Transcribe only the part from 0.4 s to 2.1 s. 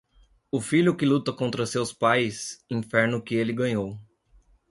O filho que luta contra seus